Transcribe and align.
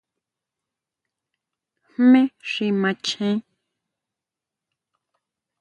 ¿Jmé 1.91 2.21
xi 2.49 2.67
macheén? 2.81 3.37